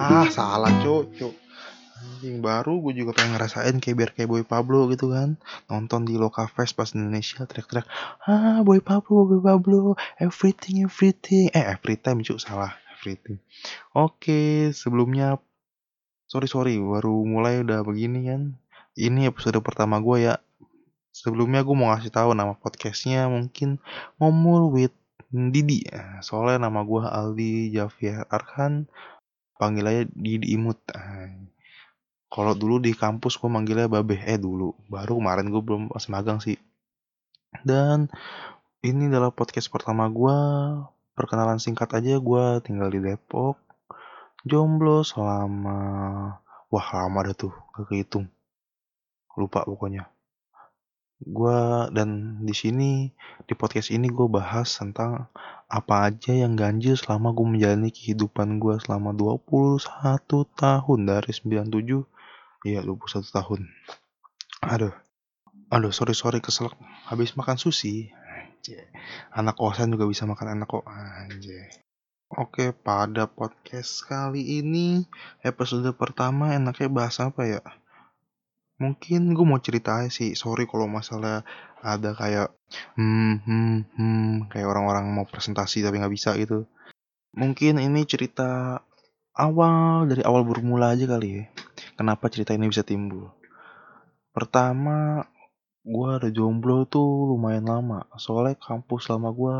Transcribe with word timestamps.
Ah, 0.00 0.26
salah 0.32 0.72
cuk, 0.80 1.12
cuk. 1.20 1.34
Anjing 2.00 2.40
baru 2.40 2.80
gue 2.84 3.04
juga 3.04 3.16
pengen 3.16 3.36
ngerasain 3.36 3.76
kayak 3.78 3.96
biar 3.96 4.10
kayak 4.16 4.28
Boy 4.32 4.44
Pablo 4.44 4.88
gitu 4.88 5.12
kan. 5.12 5.36
Nonton 5.68 6.08
di 6.08 6.16
Loka 6.16 6.48
Fest 6.48 6.72
pas 6.76 6.88
Indonesia 6.92 7.44
teriak-teriak, 7.44 7.86
"Ah, 8.24 8.64
Boy 8.64 8.80
Pablo, 8.80 9.24
Boy 9.24 9.40
Pablo, 9.40 9.94
everything 10.20 10.84
everything." 10.84 11.52
Eh, 11.52 11.64
every 11.64 12.00
time 12.00 12.20
cuk, 12.24 12.40
salah, 12.40 12.76
everything. 12.96 13.40
Oke, 13.96 14.72
sebelumnya 14.72 15.40
sorry 16.28 16.48
sorry 16.50 16.74
baru 16.76 17.24
mulai 17.24 17.64
udah 17.64 17.80
begini 17.86 18.28
kan. 18.28 18.60
Ini 18.98 19.32
episode 19.32 19.56
pertama 19.64 20.02
gue 20.02 20.32
ya. 20.32 20.42
Sebelumnya 21.10 21.66
gue 21.66 21.74
mau 21.74 21.90
ngasih 21.90 22.14
tahu 22.14 22.32
nama 22.38 22.54
podcastnya 22.54 23.26
mungkin 23.26 23.82
ngomul 24.22 24.70
with 24.70 24.94
Didi. 25.30 25.86
Soalnya 26.22 26.70
nama 26.70 26.82
gue 26.86 27.02
Aldi 27.02 27.74
Javier 27.74 28.26
Arkan. 28.30 28.86
Panggil 29.58 29.84
aja 29.86 30.02
Didi 30.14 30.54
Imut. 30.54 30.78
Kalau 32.30 32.54
dulu 32.54 32.78
di 32.78 32.94
kampus 32.94 33.36
gue 33.42 33.50
manggilnya 33.50 33.90
Babe. 33.90 34.22
Eh 34.22 34.38
dulu, 34.38 34.74
baru 34.86 35.18
kemarin 35.18 35.50
gue 35.50 35.62
belum 35.62 35.82
pas 35.90 36.06
magang 36.06 36.38
sih. 36.38 36.58
Dan 37.66 38.06
ini 38.86 39.10
adalah 39.10 39.34
podcast 39.34 39.66
pertama 39.66 40.06
gue. 40.06 40.38
Perkenalan 41.18 41.58
singkat 41.58 41.90
aja 41.90 42.22
gue 42.22 42.44
tinggal 42.62 42.88
di 42.88 43.02
Depok. 43.02 43.58
Jomblo 44.46 45.04
selama 45.04 45.78
wah 46.70 46.88
lama 46.96 47.20
dah 47.28 47.34
tuh 47.34 47.52
gak 47.76 47.90
kehitung. 47.92 48.30
Lupa 49.34 49.66
pokoknya. 49.66 50.06
Gua 51.20 51.92
dan 51.92 52.40
di 52.40 52.56
sini 52.56 53.12
di 53.44 53.52
podcast 53.52 53.92
ini 53.92 54.08
gue 54.08 54.24
bahas 54.24 54.72
tentang 54.72 55.28
apa 55.68 56.08
aja 56.08 56.32
yang 56.32 56.56
ganjil 56.56 56.96
selama 56.96 57.36
gue 57.36 57.44
menjalani 57.44 57.92
kehidupan 57.92 58.56
gue 58.56 58.80
selama 58.80 59.12
21 59.12 59.84
tahun 60.56 61.00
dari 61.04 61.30
97 61.30 62.64
iya 62.64 62.80
21 62.80 63.36
tahun. 63.36 63.60
Aduh 64.64 64.96
aduh 65.70 65.92
sorry 65.94 66.16
sorry 66.16 66.40
kesel 66.42 66.72
habis 67.06 67.36
makan 67.36 67.60
sushi. 67.60 68.10
Anak 69.32 69.56
kosan 69.60 69.92
juga 69.92 70.08
bisa 70.08 70.24
makan 70.24 70.56
enak 70.56 70.68
kok. 70.68 70.84
Anjay. 70.88 71.68
Oke, 72.30 72.70
pada 72.70 73.26
podcast 73.26 74.06
kali 74.06 74.62
ini 74.62 75.02
episode 75.42 75.90
pertama 75.98 76.54
enaknya 76.54 76.86
bahas 76.86 77.18
apa 77.18 77.42
ya? 77.42 77.58
Mungkin 78.80 79.36
gue 79.36 79.44
mau 79.44 79.60
cerita 79.60 80.00
aja 80.00 80.08
sih. 80.08 80.32
Sorry 80.32 80.64
kalau 80.64 80.88
masalah 80.88 81.44
ada 81.84 82.16
kayak 82.16 82.48
hmm 82.96 83.34
hmm 83.44 83.76
hmm 83.96 84.30
kayak 84.48 84.66
orang-orang 84.68 85.04
mau 85.12 85.28
presentasi 85.28 85.84
tapi 85.84 86.00
nggak 86.00 86.14
bisa 86.16 86.32
gitu. 86.40 86.64
Mungkin 87.36 87.76
ini 87.78 88.08
cerita 88.08 88.80
awal 89.36 90.08
dari 90.08 90.24
awal 90.24 90.48
bermula 90.48 90.96
aja 90.96 91.04
kali 91.04 91.28
ya. 91.28 91.44
Kenapa 91.94 92.32
cerita 92.32 92.56
ini 92.56 92.72
bisa 92.72 92.80
timbul? 92.80 93.28
Pertama, 94.32 95.28
gue 95.84 96.08
ada 96.08 96.28
jomblo 96.32 96.88
tuh 96.88 97.36
lumayan 97.36 97.68
lama. 97.68 98.08
Soalnya 98.16 98.56
kampus 98.56 99.12
lama 99.12 99.28
gue 99.30 99.56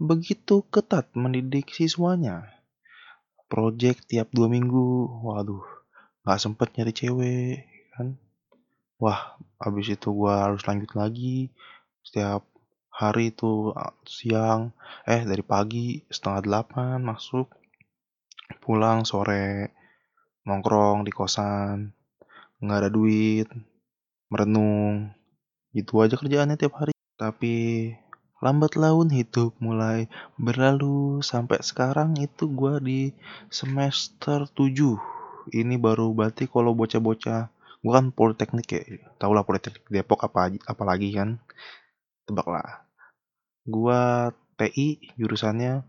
begitu 0.00 0.64
ketat 0.72 1.12
mendidik 1.12 1.72
siswanya. 1.72 2.48
Project 3.46 4.10
tiap 4.10 4.32
dua 4.34 4.50
minggu, 4.50 5.22
waduh, 5.22 5.62
nggak 6.26 6.40
sempet 6.40 6.68
nyari 6.74 6.92
cewek 6.92 7.56
kan. 7.94 8.18
Wah, 8.96 9.36
habis 9.60 9.92
itu 9.92 10.08
gua 10.08 10.48
harus 10.48 10.64
lanjut 10.64 10.96
lagi. 10.96 11.52
Setiap 12.00 12.48
hari 12.88 13.28
itu 13.28 13.76
siang, 14.08 14.72
eh 15.04 15.20
dari 15.20 15.44
pagi 15.44 16.00
setengah 16.08 16.40
delapan 16.46 16.96
masuk, 17.04 17.52
pulang 18.64 19.04
sore 19.04 19.76
nongkrong 20.48 21.04
di 21.04 21.12
kosan, 21.12 21.92
nggak 22.62 22.78
ada 22.80 22.90
duit, 22.96 23.48
merenung, 24.32 25.12
itu 25.76 25.92
aja 26.00 26.16
kerjaannya 26.16 26.56
tiap 26.56 26.74
hari. 26.80 26.96
Tapi 27.20 27.56
lambat 28.40 28.80
laun 28.80 29.12
hidup 29.12 29.52
mulai 29.60 30.08
berlalu. 30.40 31.20
Sampai 31.20 31.60
sekarang 31.60 32.16
itu 32.16 32.48
gua 32.48 32.80
di 32.80 33.12
semester 33.52 34.48
7 34.48 34.96
ini 35.52 35.76
baru 35.78 36.10
berarti 36.16 36.48
kalau 36.50 36.72
bocah-bocah 36.72 37.55
gua 37.86 38.02
kan 38.02 38.10
politeknik 38.10 38.66
ya 38.66 38.82
tau 39.22 39.30
lah 39.30 39.46
politeknik 39.46 39.86
Depok 39.86 40.26
apa 40.26 40.50
apalagi 40.66 41.14
kan? 41.14 41.38
Tebak 42.26 42.50
lah. 42.50 42.82
Gua 43.62 44.34
TI 44.58 45.14
jurusannya 45.14 45.86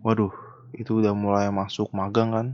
waduh 0.00 0.32
itu 0.72 1.04
udah 1.04 1.12
mulai 1.12 1.52
masuk 1.52 1.92
magang 1.92 2.32
kan? 2.32 2.46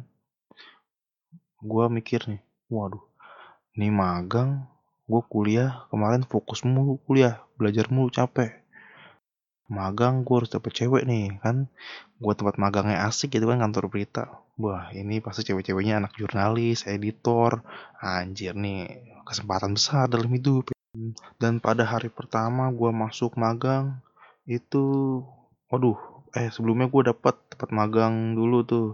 Gua 1.63 1.87
mikir 1.87 2.27
nih 2.27 2.43
waduh 2.67 3.07
ini 3.79 3.95
magang 3.95 4.67
gua 5.07 5.23
kuliah 5.23 5.87
kemarin 5.95 6.27
fokus 6.27 6.67
mulu 6.67 6.99
kuliah 7.07 7.47
belajar 7.55 7.87
mulu 7.95 8.11
capek 8.11 8.64
magang 9.75 10.23
gue 10.23 10.37
harus 10.39 10.53
dapet 10.55 10.73
cewek 10.79 11.03
nih 11.11 11.43
kan? 11.43 11.67
Gue 12.23 12.33
tempat 12.39 12.57
magangnya 12.63 13.11
asik 13.11 13.35
gitu 13.35 13.51
kan 13.51 13.59
kantor 13.59 13.91
berita. 13.91 14.23
Wah 14.55 14.89
ini 14.95 15.19
pasti 15.19 15.43
cewek-ceweknya 15.43 15.99
anak 15.99 16.15
jurnalis 16.15 16.87
editor. 16.87 17.61
Anjir 17.99 18.55
nih 18.55 19.03
kesempatan 19.27 19.75
besar 19.75 20.07
dalam 20.07 20.31
hidup. 20.31 20.71
Dan 21.43 21.59
pada 21.59 21.83
hari 21.83 22.07
pertama 22.09 22.71
gue 22.71 22.91
masuk 22.95 23.35
magang 23.35 23.99
itu 24.47 25.19
waduh 25.67 25.99
eh 26.39 26.51
sebelumnya 26.55 26.87
gue 26.87 27.03
dapat 27.11 27.35
tempat 27.51 27.71
magang 27.75 28.39
dulu 28.39 28.63
tuh. 28.63 28.89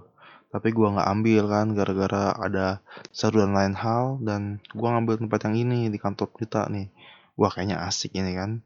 Tapi 0.50 0.72
gue 0.72 0.88
nggak 0.88 1.08
ambil 1.14 1.42
kan 1.46 1.66
gara-gara 1.76 2.24
ada 2.34 2.66
satu 3.12 3.44
dan 3.44 3.52
lain 3.52 3.76
hal. 3.76 4.16
Dan 4.24 4.64
gue 4.72 4.88
ngambil 4.88 5.20
tempat 5.28 5.44
yang 5.46 5.56
ini 5.60 5.92
di 5.92 6.00
kantor 6.00 6.32
berita 6.32 6.66
nih. 6.72 6.88
Wah 7.36 7.52
kayaknya 7.52 7.84
asik 7.84 8.16
ini 8.16 8.32
kan 8.34 8.64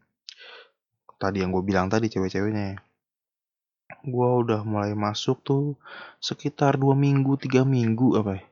tadi 1.20 1.42
yang 1.42 1.50
gue 1.54 1.62
bilang 1.64 1.86
tadi 1.92 2.06
cewek-ceweknya 2.10 2.78
gue 4.04 4.28
udah 4.44 4.60
mulai 4.64 4.92
masuk 4.92 5.40
tuh 5.44 5.76
sekitar 6.20 6.76
dua 6.76 6.96
minggu 6.96 7.36
tiga 7.40 7.64
minggu 7.64 8.20
apa 8.20 8.40
ya. 8.40 8.44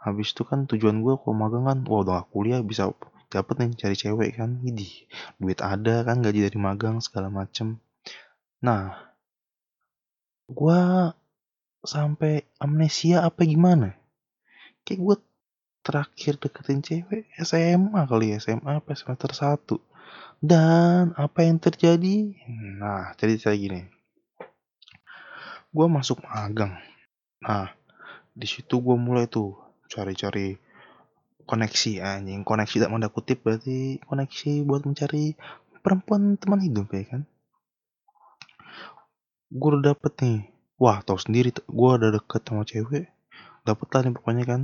Habis 0.00 0.32
itu 0.32 0.42
kan 0.46 0.64
tujuan 0.64 1.02
gue 1.04 1.14
kalau 1.20 1.36
magang 1.36 1.66
kan 1.68 1.78
wah 1.86 2.00
udah 2.02 2.24
gak 2.24 2.28
kuliah 2.32 2.60
bisa 2.64 2.90
dapet 3.30 3.54
nih 3.60 3.70
cari 3.76 3.96
cewek 3.98 4.30
kan. 4.38 4.62
Ini 4.62 4.86
duit 5.38 5.60
ada 5.60 6.06
kan 6.06 6.22
gaji 6.22 6.46
dari 6.50 6.58
magang 6.58 7.02
segala 7.02 7.28
macem. 7.28 7.82
Nah 8.64 8.94
gue 10.50 10.80
sampai 11.84 12.46
amnesia 12.58 13.26
apa 13.26 13.42
gimana? 13.46 13.94
Kayak 14.86 15.00
gue 15.04 15.16
terakhir 15.80 16.36
deketin 16.36 16.80
cewek 16.84 17.24
SMA 17.40 18.02
kali 18.04 18.36
ya 18.36 18.38
SMA 18.38 18.84
apa 18.84 18.92
semester 18.92 19.32
1 19.32 19.89
dan 20.40 21.12
apa 21.20 21.44
yang 21.44 21.60
terjadi? 21.60 22.32
Nah, 22.80 23.12
jadi 23.20 23.36
saya 23.36 23.56
gini. 23.60 23.84
Gue 25.70 25.86
masuk 25.86 26.24
magang. 26.24 26.80
Nah, 27.44 27.70
di 28.32 28.48
situ 28.48 28.80
gue 28.80 28.96
mulai 28.96 29.28
tuh 29.28 29.54
cari-cari 29.86 30.56
koneksi 31.44 32.00
anjing. 32.00 32.40
Koneksi 32.42 32.76
tak 32.82 32.90
tanda 32.90 33.12
kutip 33.12 33.44
berarti 33.44 34.00
koneksi 34.08 34.64
buat 34.64 34.88
mencari 34.88 35.36
perempuan 35.84 36.40
teman 36.40 36.64
hidup 36.64 36.88
ya 36.90 37.04
kan. 37.04 37.22
Gue 39.52 39.68
udah 39.76 39.92
dapet 39.92 40.12
nih. 40.24 40.40
Wah, 40.80 41.04
tau 41.04 41.20
sendiri 41.20 41.52
gue 41.52 41.90
udah 42.00 42.10
deket 42.16 42.42
sama 42.48 42.64
cewek. 42.64 43.12
Dapet 43.68 43.88
lah 43.92 44.00
nih 44.08 44.14
pokoknya 44.16 44.44
kan. 44.48 44.62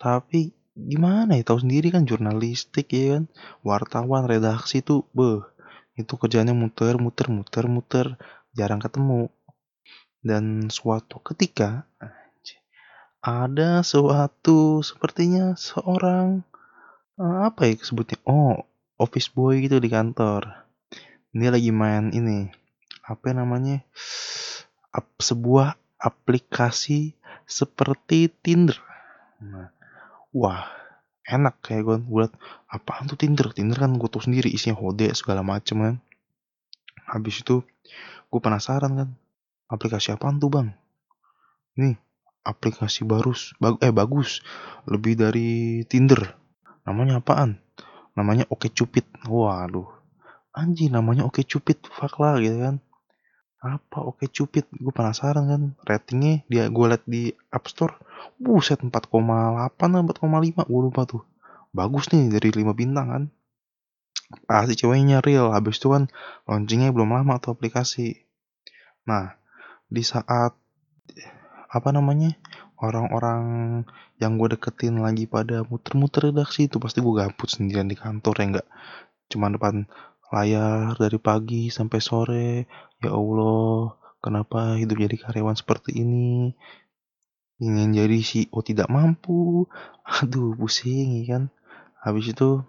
Tapi 0.00 0.50
gimana 0.72 1.36
ya 1.36 1.44
tahu 1.44 1.60
sendiri 1.64 1.92
kan 1.92 2.08
jurnalistik 2.08 2.88
ya 2.92 3.18
kan? 3.20 3.24
Wartawan 3.60 4.24
redaksi 4.24 4.80
tuh 4.80 5.04
beh 5.12 5.44
itu 6.00 6.16
kerjanya 6.16 6.56
muter 6.56 6.96
muter 6.96 7.28
muter 7.28 7.64
muter 7.68 8.06
jarang 8.56 8.80
ketemu. 8.80 9.28
Dan 10.22 10.70
suatu 10.70 11.18
ketika 11.20 11.84
ada 13.22 13.82
suatu 13.82 14.82
sepertinya 14.82 15.54
seorang 15.58 16.46
eh, 17.20 17.38
apa 17.48 17.68
ya 17.68 17.74
sebutnya? 17.82 18.18
Oh 18.24 18.64
office 18.96 19.28
boy 19.28 19.60
gitu 19.60 19.76
di 19.82 19.92
kantor. 19.92 20.66
Dia 21.32 21.50
lagi 21.52 21.68
main 21.68 22.12
ini 22.16 22.48
apa 23.04 23.34
namanya? 23.36 23.84
Sebuah 25.20 25.76
aplikasi 26.00 27.14
seperti 27.44 28.32
Tinder. 28.42 28.76
Nah 29.42 29.81
wah 30.32 30.66
enak 31.28 31.62
kayak 31.62 31.82
gue 31.86 31.98
buat 32.08 32.32
apaan 32.68 33.06
tuh 33.06 33.20
Tinder? 33.20 33.52
Tinder 33.54 33.78
kan 33.78 33.94
gue 33.96 34.08
tau 34.10 34.20
sendiri 34.20 34.50
isinya 34.50 34.76
hode 34.76 35.12
segala 35.14 35.44
macem 35.46 35.78
kan. 35.80 35.94
Habis 37.08 37.44
itu 37.44 37.62
gue 38.28 38.40
penasaran 38.40 38.92
kan. 38.96 39.08
Aplikasi 39.70 40.12
apaan 40.12 40.36
tuh 40.42 40.52
bang? 40.52 40.68
Nih 41.78 41.96
aplikasi 42.42 43.06
baru 43.06 43.32
bag, 43.62 43.78
eh 43.80 43.94
bagus. 43.94 44.42
Lebih 44.90 45.14
dari 45.20 45.48
Tinder. 45.86 46.34
Namanya 46.82 47.22
apaan? 47.22 47.62
Namanya 48.18 48.44
Oke 48.50 48.68
Cupid. 48.68 49.06
Waduh. 49.30 50.02
Anjing 50.52 50.92
namanya 50.92 51.24
oke 51.24 51.40
cupid. 51.48 51.80
Fuck 51.88 52.20
lah 52.20 52.36
gitu 52.36 52.60
kan. 52.60 52.76
Apa 53.64 54.04
oke 54.04 54.28
cupid? 54.28 54.68
Gue 54.68 54.92
penasaran 54.92 55.48
kan. 55.48 55.62
Ratingnya 55.88 56.44
dia 56.44 56.68
gue 56.68 56.86
liat 56.92 57.04
di 57.08 57.32
app 57.48 57.64
store 57.72 57.96
buset 58.40 58.80
4,8 58.82 58.90
atau 58.90 60.26
4,5 60.26 60.68
gue 60.68 60.80
lupa 60.82 61.02
tuh. 61.06 61.22
Bagus 61.72 62.10
nih 62.12 62.28
dari 62.28 62.50
5 62.52 62.72
bintang 62.76 63.06
kan? 63.08 63.24
Pasti 64.48 64.74
ceweknya 64.76 65.20
real. 65.24 65.52
Habis 65.52 65.80
itu 65.80 65.92
kan 65.92 66.08
launchingnya 66.48 66.92
belum 66.92 67.12
lama 67.12 67.40
tuh 67.40 67.56
aplikasi. 67.56 68.24
Nah 69.08 69.36
di 69.92 70.02
saat 70.04 70.56
apa 71.72 71.88
namanya 71.88 72.36
orang-orang 72.82 73.42
yang 74.20 74.36
gue 74.36 74.52
deketin 74.52 75.00
lagi 75.00 75.24
pada 75.24 75.64
muter-muter 75.64 76.28
redaksi 76.28 76.68
itu 76.68 76.76
pasti 76.76 77.00
gue 77.00 77.14
gabut 77.14 77.48
sendirian 77.48 77.88
di 77.88 77.96
kantor 77.96 78.34
ya 78.36 78.44
enggak? 78.44 78.68
Cuma 79.32 79.48
depan 79.48 79.88
layar 80.32 80.96
dari 80.96 81.18
pagi 81.20 81.68
sampai 81.68 81.98
sore 82.00 82.64
ya 83.04 83.12
Allah 83.12 83.92
kenapa 84.24 84.80
hidup 84.80 84.96
jadi 85.04 85.16
karyawan 85.20 85.58
seperti 85.58 86.00
ini 86.00 86.56
ingin 87.62 87.94
jadi 87.94 88.18
CEO 88.18 88.58
tidak 88.66 88.90
mampu. 88.90 89.70
Aduh 90.18 90.58
pusing 90.58 91.22
ya 91.22 91.38
kan? 91.38 91.42
Habis 92.02 92.34
itu 92.34 92.66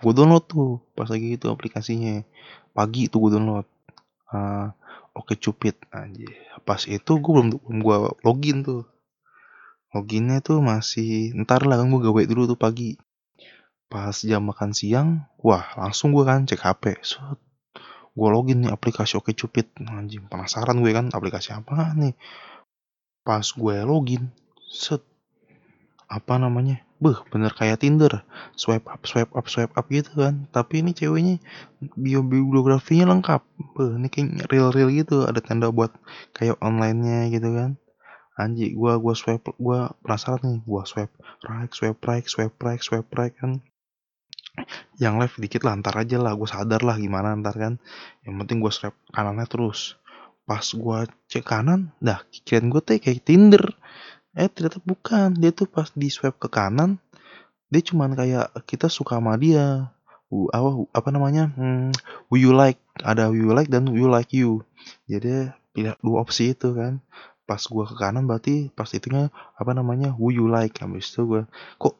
gue 0.00 0.12
download 0.12 0.44
tuh 0.44 0.84
pas 0.92 1.08
lagi 1.08 1.40
itu 1.40 1.48
aplikasinya. 1.48 2.20
Pagi 2.76 3.08
itu 3.08 3.16
gue 3.16 3.32
download. 3.32 3.66
Uh, 4.30 4.70
oke 5.16 5.34
cupid 5.34 5.74
aja 5.90 6.30
pas 6.62 6.78
itu 6.86 7.12
gue 7.18 7.32
belum 7.34 7.48
belum 7.56 7.78
gue 7.80 7.96
login 8.22 8.62
tuh. 8.62 8.84
Loginnya 9.90 10.38
tuh 10.38 10.62
masih 10.62 11.34
ntar 11.42 11.66
lah 11.66 11.82
kan 11.82 11.90
gue 11.90 11.98
gawe 11.98 12.22
dulu 12.28 12.54
tuh 12.54 12.58
pagi. 12.60 12.94
Pas 13.90 14.14
jam 14.14 14.46
makan 14.46 14.70
siang 14.70 15.26
wah 15.42 15.66
langsung 15.74 16.14
gue 16.14 16.22
kan 16.22 16.46
cek 16.46 16.62
HP 16.62 17.02
set. 17.02 17.38
Gue 18.14 18.28
login 18.30 18.62
nih 18.62 18.70
aplikasi 18.70 19.18
Oke 19.18 19.34
Cupid. 19.34 19.74
Anjing 19.82 20.30
penasaran 20.30 20.78
gue 20.78 20.92
kan 20.94 21.10
aplikasi 21.10 21.50
apa 21.56 21.90
nih 21.98 22.14
pas 23.26 23.44
gue 23.44 23.76
login 23.84 24.28
set 24.70 25.02
apa 26.10 26.38
namanya 26.40 26.82
Beh, 27.00 27.16
bener 27.32 27.48
kayak 27.56 27.80
Tinder. 27.80 28.28
Swipe 28.52 28.84
up, 28.84 29.08
swipe 29.08 29.32
up, 29.32 29.48
swipe 29.48 29.72
up 29.72 29.88
gitu 29.88 30.12
kan. 30.20 30.44
Tapi 30.52 30.84
ini 30.84 30.92
ceweknya 30.92 31.40
bio 31.96 32.20
biografinya 32.20 33.08
lengkap. 33.08 33.40
Beh, 33.72 33.96
ini 33.96 34.12
kayak 34.12 34.52
real-real 34.52 34.92
gitu. 34.92 35.24
Ada 35.24 35.40
tanda 35.40 35.72
buat 35.72 35.96
kayak 36.36 36.60
online-nya 36.60 37.32
gitu 37.32 37.56
kan. 37.56 37.80
Anjing, 38.36 38.76
gua 38.76 39.00
gua 39.00 39.16
swipe, 39.16 39.48
gua 39.56 39.96
penasaran 40.04 40.44
nih. 40.44 40.60
Gua 40.68 40.84
swipe 40.84 41.16
right, 41.48 41.72
swipe 41.72 42.00
right, 42.04 42.26
swipe 42.28 42.56
right, 42.60 42.80
swipe 42.84 43.08
right 43.16 43.32
kan 43.32 43.64
yang 45.00 45.16
left 45.16 45.40
dikit 45.40 45.64
lah 45.64 45.78
ntar 45.78 45.94
aja 45.96 46.20
lah 46.20 46.36
gue 46.36 46.44
sadar 46.44 46.82
lah 46.84 46.98
gimana 46.98 47.32
ntar 47.38 47.56
kan 47.56 47.74
yang 48.26 48.34
penting 48.42 48.60
gue 48.60 48.68
swipe 48.68 48.98
kanannya 49.14 49.46
terus 49.48 49.96
pas 50.50 50.66
gue 50.66 50.98
cek 51.30 51.46
kanan 51.46 51.94
dah 52.02 52.26
kirain 52.42 52.66
gue 52.66 52.82
teh 52.82 52.98
kayak 52.98 53.22
Tinder. 53.22 53.62
Eh 54.34 54.50
ternyata 54.50 54.82
bukan. 54.82 55.38
Dia 55.38 55.54
tuh 55.54 55.70
pas 55.70 55.86
di 55.94 56.10
swipe 56.10 56.42
ke 56.42 56.50
kanan 56.50 56.98
dia 57.70 57.82
cuman 57.86 58.18
kayak 58.18 58.50
kita 58.66 58.90
suka 58.90 59.22
sama 59.22 59.38
dia. 59.38 59.94
Uh, 60.30 60.50
apa 60.50 60.70
apa 60.90 61.08
namanya? 61.14 61.54
Hmm, 61.54 61.94
who 62.26 62.34
you 62.34 62.50
like 62.50 62.82
ada 63.06 63.30
who 63.30 63.38
you 63.46 63.54
like 63.54 63.70
dan 63.70 63.86
who 63.86 63.94
you 63.94 64.10
like 64.10 64.34
you. 64.34 64.66
Jadi 65.06 65.54
pilih 65.70 65.94
dua 66.02 66.26
opsi 66.26 66.50
itu 66.58 66.74
kan. 66.74 66.98
Pas 67.46 67.62
gua 67.70 67.86
ke 67.86 67.94
kanan 67.94 68.26
berarti 68.26 68.74
pas 68.74 68.90
itunya 68.90 69.30
apa 69.54 69.70
namanya 69.70 70.10
who 70.18 70.34
you 70.34 70.50
like. 70.50 70.82
Habis 70.82 71.14
itu 71.14 71.30
gua 71.30 71.42
kok 71.78 71.94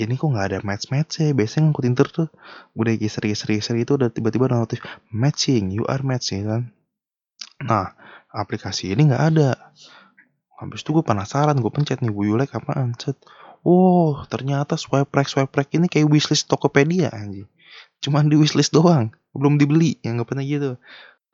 ini 0.00 0.16
kok 0.16 0.32
nggak 0.32 0.46
ada 0.56 0.58
match 0.64 0.88
match 0.88 1.20
ya? 1.20 1.36
Biasanya 1.36 1.68
ngikutin 1.68 1.92
Tinder 1.92 2.08
tuh. 2.08 2.28
Udah 2.72 2.96
geser 2.96 3.28
geser 3.28 3.48
geser 3.52 3.76
itu 3.76 4.00
udah 4.00 4.08
tiba-tiba 4.08 4.48
ada 4.48 4.56
notif 4.64 4.80
matching 5.12 5.68
you 5.76 5.84
are 5.84 6.00
matching 6.00 6.48
kan 6.48 6.72
nah 7.60 7.92
aplikasi 8.30 8.94
ini 8.94 9.10
nggak 9.10 9.24
ada. 9.34 9.50
Habis 10.60 10.84
itu 10.84 10.92
gue 10.92 11.04
penasaran 11.04 11.56
gue 11.58 11.72
pencet 11.72 12.04
nih 12.04 12.12
like 12.36 12.54
apaan? 12.54 12.94
Set 12.96 13.16
oh 13.66 14.24
ternyata 14.28 14.76
swipe 14.76 15.12
right 15.12 15.28
swipe 15.28 15.52
right 15.52 15.68
ini 15.76 15.88
kayak 15.90 16.08
wishlist 16.08 16.48
Tokopedia 16.48 17.12
anjing. 17.12 17.48
Cuman 18.00 18.28
di 18.30 18.36
wishlist 18.38 18.72
doang 18.72 19.12
belum 19.36 19.60
dibeli 19.60 19.98
yang 20.04 20.20
nggak 20.20 20.28
pernah 20.30 20.44
gitu. 20.44 20.76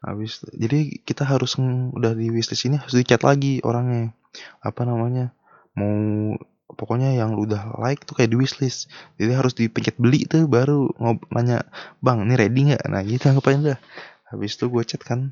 Habis 0.02 0.44
jadi 0.54 1.02
kita 1.02 1.26
harus 1.26 1.58
udah 1.58 2.12
di 2.14 2.30
wishlist 2.30 2.66
ini 2.66 2.78
harus 2.78 2.94
dicat 2.94 3.22
lagi 3.22 3.58
orangnya. 3.62 4.14
Apa 4.62 4.86
namanya 4.86 5.34
mau 5.76 6.36
pokoknya 6.66 7.14
yang 7.14 7.38
udah 7.38 7.78
like 7.78 8.02
tuh 8.06 8.14
kayak 8.18 8.30
di 8.30 8.38
wishlist. 8.38 8.90
Jadi 9.18 9.32
harus 9.34 9.52
dipencet 9.58 9.98
beli 9.98 10.26
tuh 10.26 10.46
baru 10.46 10.86
ngob 11.02 11.26
nanya 11.34 11.66
bang 11.98 12.22
ini 12.22 12.34
ready 12.38 12.60
nggak? 12.72 12.82
Nah 12.86 13.02
gitu 13.02 13.26
ngapain 13.30 13.62
dah 13.62 13.78
habis 14.26 14.58
itu 14.58 14.66
gue 14.66 14.82
chat 14.82 15.02
kan 15.06 15.30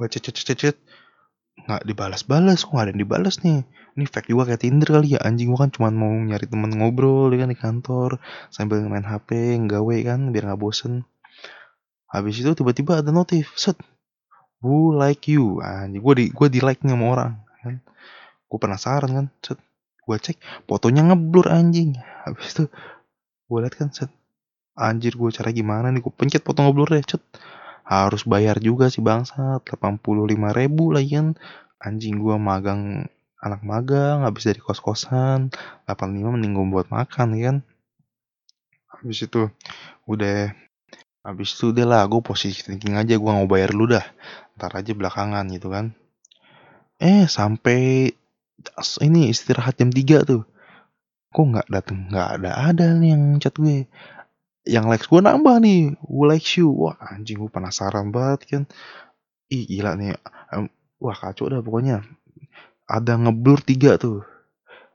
gue 0.00 0.08
chat 0.08 0.32
chat 0.32 0.56
chat 0.56 0.76
nggak 1.68 1.84
dibalas-balas 1.84 2.64
kok 2.64 2.72
gak 2.72 2.88
ada 2.88 2.90
yang 2.96 3.02
dibalas 3.04 3.36
nih. 3.44 3.60
Ini 3.98 4.04
fake 4.06 4.32
juga 4.32 4.48
kayak 4.48 4.60
Tinder 4.62 4.88
kali 4.88 5.18
ya 5.18 5.20
anjing. 5.20 5.50
Gua 5.52 5.66
kan 5.66 5.70
cuma 5.74 5.88
mau 5.92 6.10
nyari 6.10 6.46
temen 6.46 6.72
ngobrol 6.72 7.28
ya 7.34 7.44
kan 7.44 7.50
di 7.50 7.58
kantor. 7.58 8.10
Sambil 8.48 8.80
main 8.86 9.04
HP 9.04 9.58
nggawe 9.66 9.96
kan 10.06 10.30
biar 10.30 10.44
nggak 10.50 10.60
bosen. 10.60 11.04
Habis 12.10 12.42
itu 12.42 12.50
tiba-tiba 12.54 13.02
ada 13.02 13.10
notif 13.14 13.54
set 13.58 13.78
who 14.62 14.94
like 14.94 15.26
you? 15.28 15.60
Anjing 15.60 16.00
gua 16.00 16.14
di 16.16 16.26
gua 16.30 16.48
di 16.48 16.60
like 16.62 16.80
nih 16.86 16.94
sama 16.94 17.06
orang 17.12 17.32
kan. 17.60 17.74
Gua 18.46 18.58
penasaran 18.58 19.10
kan 19.10 19.26
set 19.42 19.58
gua 20.06 20.16
cek 20.16 20.38
fotonya 20.64 21.12
ngeblur 21.12 21.50
anjing. 21.50 21.98
Habis 22.24 22.56
itu 22.56 22.64
gua 23.50 23.66
liat 23.66 23.74
kan 23.74 23.90
set 23.90 24.10
anjir 24.78 25.18
gua 25.18 25.34
cara 25.34 25.50
gimana 25.50 25.90
nih? 25.92 26.00
Gua 26.00 26.14
pencet 26.14 26.46
foto 26.46 26.62
ngeblur 26.62 26.94
deh 26.94 27.04
set 27.04 27.20
harus 27.90 28.22
bayar 28.22 28.62
juga 28.62 28.86
sih 28.86 29.02
bangsat. 29.02 29.66
85 29.66 30.54
ribu 30.54 30.94
lah 30.94 31.02
kan 31.02 31.34
anjing 31.82 32.22
gua 32.22 32.38
magang 32.38 33.10
anak 33.42 33.60
magang 33.66 34.22
habis 34.22 34.46
dari 34.46 34.62
kos-kosan. 34.62 35.50
85 35.90 36.34
mending 36.38 36.52
gue 36.54 36.66
buat 36.70 36.88
makan 36.92 37.28
kan 37.34 37.56
habis 39.00 39.24
itu 39.24 39.48
udah. 40.04 40.52
Habis 41.20 41.52
itu 41.52 41.72
udah 41.72 41.84
lah 41.84 42.02
gue 42.08 42.20
posisi 42.24 42.64
thinking 42.64 42.96
aja 42.96 43.16
gue 43.16 43.32
mau 43.32 43.44
bayar 43.44 43.72
dulu 43.76 43.96
dah. 43.96 44.04
Ntar 44.56 44.72
aja 44.72 44.92
belakangan 44.96 45.44
gitu 45.52 45.68
kan. 45.72 45.92
Eh 47.00 47.28
sampai 47.28 48.08
ini 49.04 49.20
istirahat 49.32 49.76
jam 49.80 49.92
3 49.92 50.24
tuh. 50.24 50.44
Kok 51.32 51.44
nggak 51.56 51.68
dateng? 51.68 52.08
Nggak 52.08 52.28
ada 52.40 52.50
ada 52.72 52.86
nih 52.96 53.16
yang 53.16 53.24
chat 53.36 53.52
gue 53.56 53.84
yang 54.70 54.86
likes 54.86 55.10
gue 55.10 55.18
nambah 55.18 55.58
nih. 55.58 55.98
Gue 55.98 56.26
like 56.30 56.46
you? 56.54 56.70
Wah 56.70 56.94
anjing 57.02 57.42
gue 57.42 57.50
penasaran 57.50 58.14
banget 58.14 58.40
kan 58.46 58.62
ih 59.50 59.66
gila 59.66 59.98
nih. 59.98 60.14
Wah 61.02 61.16
kacau 61.18 61.50
dah 61.50 61.58
pokoknya. 61.58 62.06
Ada 62.86 63.18
ngeblur 63.18 63.66
tiga 63.66 63.98
tuh. 63.98 64.22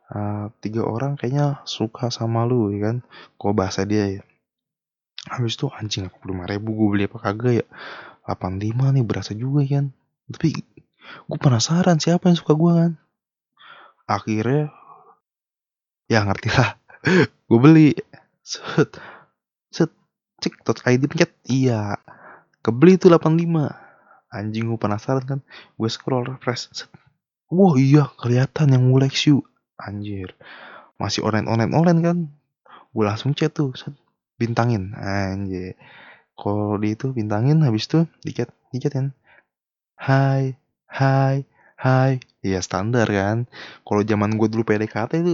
Uh, 0.05 0.53
tiga 0.62 0.86
orang 0.86 1.17
kayaknya 1.20 1.60
suka 1.67 2.08
sama 2.08 2.48
lu 2.48 2.72
ya 2.72 2.89
kan? 2.89 2.98
Kok 3.36 3.51
bahasa 3.51 3.84
dia 3.84 4.08
ya. 4.08 4.22
Habis 5.27 5.60
itu 5.60 5.67
anjing 5.67 6.08
aku 6.08 6.32
lima 6.32 6.48
ribu 6.48 6.72
gue 6.72 6.88
beli 6.96 7.03
apa 7.12 7.17
kagak 7.20 7.53
ya? 7.60 7.65
85 8.25 8.96
nih 8.96 9.03
berasa 9.05 9.32
juga 9.36 9.62
kan? 9.67 9.91
Tapi 10.32 10.50
gue 11.27 11.38
penasaran 11.38 12.00
siapa 12.00 12.32
yang 12.32 12.38
suka 12.39 12.53
gue 12.55 12.72
kan? 12.72 12.91
Akhirnya 14.08 14.72
ya 16.08 16.22
ngerti 16.24 16.50
lah. 16.53 16.77
Gue 17.50 17.60
beli 17.62 17.94
cek 20.42 20.54
tot 20.65 20.80
ID 20.86 21.08
pencet. 21.08 21.32
Iya. 21.48 22.00
Kebeli 22.65 22.98
tuh 22.98 23.13
85 23.13 23.72
anjing 24.34 24.65
gue 24.68 24.80
penasaran 24.80 25.24
kan. 25.24 25.39
Gue 25.77 25.89
scroll 25.92 26.25
refresh 26.27 26.72
set. 26.74 26.92
Wah 27.51 27.77
iya 27.77 28.10
kelihatan 28.18 28.74
yang 28.74 28.84
mulai 28.89 29.12
you 29.25 29.46
anjir. 29.77 30.34
Masih 30.98 31.22
online 31.24 31.48
online 31.48 31.74
online 31.75 32.00
kan. 32.01 32.18
Gue 32.92 33.04
langsung 33.06 33.38
chat 33.38 33.54
tuh 33.54 33.72
set. 33.77 33.94
Bintangin. 34.36 34.92
Anjir. 34.98 35.77
Kalau 36.36 36.75
di 36.75 36.92
itu 36.98 37.15
bintangin 37.15 37.63
habis 37.63 37.88
itu 37.88 38.04
dicat 38.27 38.51
dicat 38.75 38.92
kan 38.92 39.08
hai 39.96 40.60
hai 40.92 41.48
hai. 41.80 42.20
Iya 42.46 42.60
standar 42.62 43.08
kan. 43.10 43.50
Kalau 43.88 44.01
zaman 44.06 44.38
gue 44.38 44.48
dulu 44.51 44.63
PDKT 44.68 45.12
itu 45.24 45.34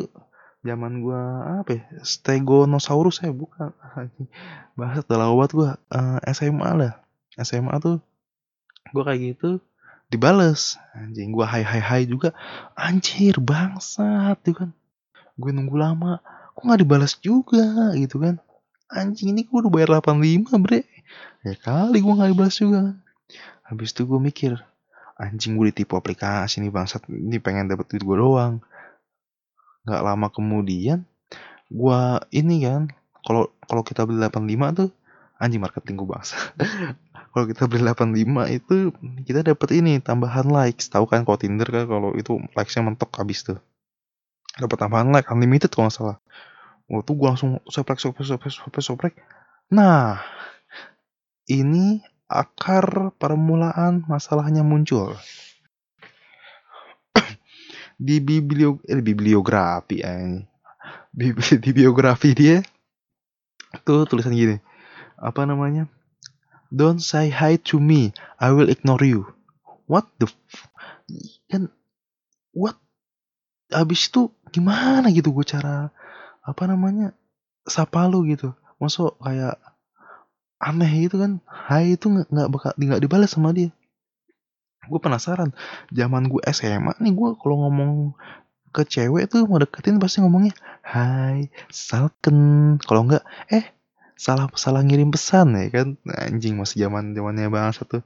zaman 0.61 1.01
gue 1.01 1.21
apa 1.61 1.71
ya 1.73 1.83
Stegonosaurus 2.05 3.25
ya 3.25 3.33
bukan. 3.33 3.73
Bahasa 4.77 5.01
telah 5.05 5.33
obat 5.33 5.51
gue 5.53 5.69
uh, 5.69 6.19
SMA 6.31 6.69
lah. 6.77 6.93
SMA 7.41 7.73
tuh 7.81 7.97
gue 8.93 9.03
kayak 9.03 9.21
gitu 9.35 9.57
dibales. 10.13 10.77
Anjing 10.93 11.33
gue 11.33 11.45
hai 11.45 11.65
hai 11.65 11.81
hai 11.81 12.01
juga. 12.05 12.33
Anjir 12.77 13.41
bangsat 13.41 14.37
tuh 14.45 14.55
kan. 14.65 14.69
Gue 15.35 15.49
nunggu 15.49 15.75
lama 15.77 16.21
kok 16.53 16.61
nggak 16.61 16.81
dibalas 16.85 17.13
juga 17.17 17.93
gitu 17.97 18.21
kan. 18.21 18.37
Anjing 18.91 19.33
ini 19.33 19.47
gue 19.47 19.57
udah 19.57 19.71
bayar 19.71 19.97
85 20.03 20.61
bre. 20.61 20.85
Ya 21.41 21.57
kali 21.57 22.05
gue 22.05 22.13
nggak 22.13 22.31
dibalas 22.37 22.55
juga 22.61 22.79
kan. 22.91 22.97
Habis 23.65 23.95
itu 23.97 24.05
gue 24.05 24.19
mikir 24.21 24.53
anjing 25.21 25.53
gue 25.53 25.69
ditipu 25.73 25.97
aplikasi 25.97 26.61
nih 26.61 26.69
bangsat. 26.69 27.09
Ini 27.09 27.41
pengen 27.41 27.65
dapet 27.71 27.89
duit 27.89 28.05
gue 28.05 28.17
doang 28.19 28.61
nggak 29.85 30.01
lama 30.05 30.27
kemudian 30.29 31.07
gua 31.71 32.21
ini 32.29 32.65
kan 32.65 32.91
kalau 33.25 33.49
kalau 33.65 33.83
kita 33.85 34.03
beli 34.03 34.21
85 34.21 34.77
tuh 34.77 34.89
anjing 35.41 35.57
marketing 35.57 35.97
gue 35.97 36.05
bangsa. 36.05 36.37
Kalau 37.33 37.45
kita 37.49 37.65
beli 37.65 37.81
85 37.81 38.59
itu 38.61 38.75
kita 39.25 39.41
dapat 39.41 39.69
ini 39.73 39.97
tambahan 39.97 40.45
likes. 40.45 40.91
Tahu 40.93 41.09
kan 41.09 41.25
kalau 41.25 41.41
Tinder 41.41 41.65
kan 41.65 41.89
kalau 41.89 42.13
itu 42.13 42.37
likesnya 42.53 42.85
mentok 42.85 43.09
habis 43.17 43.41
tuh. 43.41 43.57
Dapat 44.59 44.77
tambahan 44.77 45.09
like 45.09 45.31
unlimited 45.33 45.73
kalau 45.73 45.89
nggak 45.89 45.97
salah. 45.97 46.17
Waktu 46.91 47.11
gue 47.15 47.27
langsung 47.27 47.57
soprek 47.65 47.97
soprek 47.97 48.27
soprek 48.27 48.53
soprek 48.53 48.83
soprek. 48.83 49.13
Nah 49.73 50.21
ini 51.49 52.03
akar 52.29 53.15
permulaan 53.17 54.05
masalahnya 54.05 54.61
muncul 54.61 55.17
di 58.01 58.17
biblio 58.17 58.81
eh, 58.89 58.97
bibliografi 58.97 60.01
eh, 60.01 60.41
di, 61.13 61.29
di 61.61 61.71
biografi 61.71 62.33
dia 62.33 62.57
tuh 63.85 64.09
tulisan 64.09 64.33
gini. 64.33 64.57
Apa 65.21 65.45
namanya? 65.45 65.85
Don't 66.73 66.97
say 66.97 67.29
hi 67.29 67.61
to 67.69 67.77
me 67.77 68.09
I 68.41 68.49
will 68.49 68.73
ignore 68.73 69.05
you. 69.05 69.29
What 69.85 70.09
the 70.17 70.25
f- 70.25 70.71
kan 71.51 71.69
what? 72.55 72.79
Abis 73.71 74.09
itu 74.09 74.33
gimana 74.49 75.07
gitu 75.13 75.31
gue 75.31 75.45
cara 75.47 75.93
apa 76.41 76.63
namanya 76.65 77.13
sapa 77.69 78.09
lu 78.09 78.25
gitu. 78.25 78.51
Masuk 78.81 79.13
kayak 79.21 79.61
aneh 80.57 81.05
gitu 81.05 81.21
kan? 81.21 81.37
Hai 81.45 81.95
itu 81.99 82.09
nggak 82.09 82.49
bakal 82.49 82.71
nggak 82.75 83.03
dibalas 83.03 83.31
sama 83.35 83.53
dia 83.53 83.69
gue 84.81 84.99
penasaran 85.01 85.53
zaman 85.93 86.25
gue 86.25 86.41
SMA 86.49 86.97
nih 86.97 87.13
gue 87.13 87.29
kalau 87.37 87.67
ngomong 87.67 88.17
ke 88.71 88.87
cewek 88.87 89.27
tuh 89.27 89.43
mau 89.45 89.59
deketin 89.59 89.99
pasti 89.99 90.23
ngomongnya 90.23 90.55
hai 90.87 91.51
salken. 91.67 92.79
Kalau 92.79 93.03
enggak 93.05 93.23
eh 93.51 93.75
salah 94.15 94.47
salah 94.55 94.81
ngirim 94.81 95.11
pesan 95.11 95.53
ya 95.59 95.67
kan? 95.69 95.87
Nah, 96.07 96.17
anjing 96.25 96.55
masih 96.55 96.87
zaman 96.87 97.11
zamannya 97.11 97.51
bangsa 97.51 97.83
tuh. 97.83 98.01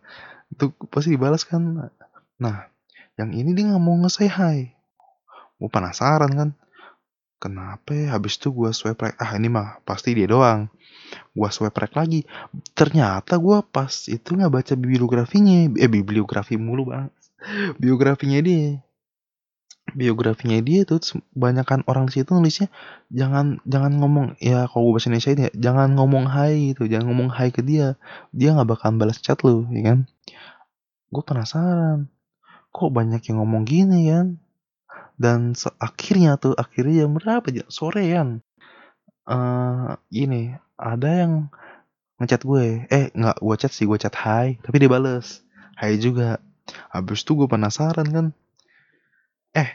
Itu 0.49 0.73
pasti 0.89 1.13
dibalas 1.13 1.45
kan? 1.45 1.93
Nah 2.41 2.57
yang 3.15 3.31
ini 3.31 3.53
dia 3.55 3.71
nggak 3.71 3.83
mau 3.83 3.95
nge-say 4.01 4.27
hi. 4.27 4.73
Gue 5.61 5.69
penasaran 5.69 6.33
kan 6.33 6.49
kenapa 7.39 7.91
ya? 7.93 8.15
habis 8.15 8.39
itu 8.39 8.49
gue 8.51 8.69
swipe 8.71 9.01
right. 9.01 9.17
Ah 9.19 9.35
ini 9.37 9.47
mah 9.51 9.79
pasti 9.83 10.15
dia 10.15 10.27
doang. 10.29 10.71
Gue 11.35 11.49
swipe 11.51 11.75
right 11.75 11.93
lagi. 11.93 12.19
Ternyata 12.73 13.37
gue 13.37 13.57
pas 13.69 13.91
itu 14.09 14.29
nggak 14.35 14.51
baca 14.51 14.73
bibliografinya 14.73 15.69
eh 15.75 15.91
bibliografi 15.91 16.55
mulu 16.57 16.91
bang. 16.91 17.07
Biografinya 17.81 18.39
dia. 18.41 18.81
Biografinya 19.93 20.57
dia 20.65 20.81
tuh 20.81 20.97
kebanyakan 21.37 21.85
orang 21.85 22.09
di 22.09 22.19
situ 22.19 22.33
nulisnya 22.33 22.67
jangan 23.13 23.61
jangan 23.69 23.93
ngomong. 24.01 24.27
Ya 24.41 24.65
kalau 24.65 24.89
gue 24.89 24.93
bahasa 24.97 25.07
Indonesia 25.13 25.31
ini 25.35 25.43
ya 25.47 25.51
jangan 25.69 25.89
ngomong 25.93 26.25
hai 26.31 26.73
gitu. 26.73 26.89
Jangan 26.89 27.05
ngomong 27.13 27.29
hai 27.37 27.49
ke 27.53 27.61
dia. 27.61 27.99
Dia 28.33 28.57
nggak 28.57 28.67
bakalan 28.75 28.97
balas 28.97 29.21
chat 29.21 29.37
lu 29.45 29.69
ya 29.69 29.93
kan? 29.93 29.99
Gue 31.13 31.23
penasaran. 31.23 32.09
Kok 32.73 32.91
banyak 32.91 33.21
yang 33.29 33.39
ngomong 33.39 33.63
gini 33.63 34.11
kan 34.11 34.44
dan 35.15 35.55
akhirnya 35.79 36.35
tuh 36.35 36.53
akhirnya 36.55 37.07
jam 37.07 37.15
berapa 37.15 37.47
ya 37.51 37.65
sorean 37.71 38.43
eh 39.25 39.93
ini 40.13 40.53
ada 40.77 41.09
yang 41.25 41.33
ngechat 42.21 42.47
gue. 42.47 42.87
Eh 42.87 43.11
nggak 43.11 43.37
gue 43.41 43.55
chat 43.59 43.71
sih 43.71 43.85
gue 43.87 43.97
chat 43.99 44.13
hai 44.23 44.59
tapi 44.63 44.75
dia 44.79 44.91
bales. 44.91 45.43
Hai 45.75 45.99
juga. 45.99 46.39
Habis 46.93 47.25
itu 47.25 47.31
gue 47.37 47.47
penasaran 47.49 48.07
kan. 48.07 48.27
Eh 49.55 49.69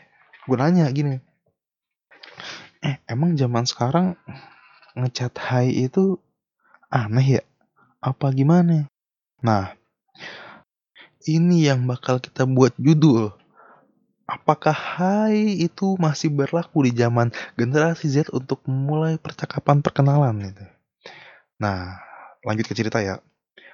gue 0.47 0.57
nanya 0.57 0.89
gini. 0.93 1.21
Eh 2.81 2.97
emang 3.05 3.37
zaman 3.37 3.69
sekarang 3.69 4.17
ngechat 4.97 5.37
hai 5.51 5.69
itu 5.89 6.17
aneh 6.89 7.41
ya? 7.41 7.43
Apa 8.01 8.33
gimana? 8.33 8.89
Nah 9.45 9.77
ini 11.29 11.69
yang 11.69 11.85
bakal 11.85 12.17
kita 12.17 12.49
buat 12.49 12.73
judul 12.81 13.37
apakah 14.31 14.73
hai 14.73 15.59
itu 15.59 15.99
masih 15.99 16.31
berlaku 16.31 16.87
di 16.87 16.95
zaman 16.95 17.35
generasi 17.59 18.07
Z 18.07 18.31
untuk 18.31 18.63
memulai 18.71 19.19
percakapan 19.19 19.83
perkenalan 19.83 20.39
gitu? 20.47 20.65
Nah 21.59 21.99
lanjut 22.47 22.71
ke 22.71 22.75
cerita 22.79 23.03
ya. 23.03 23.19